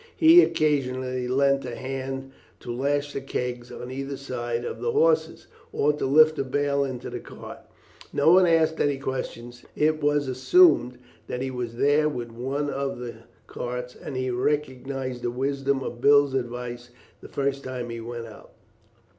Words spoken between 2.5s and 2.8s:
to